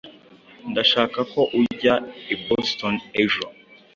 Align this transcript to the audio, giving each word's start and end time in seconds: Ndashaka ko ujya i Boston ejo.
Ndashaka 0.71 1.19
ko 1.31 1.41
ujya 1.61 1.95
i 2.33 2.35
Boston 2.45 2.93
ejo. 3.21 3.45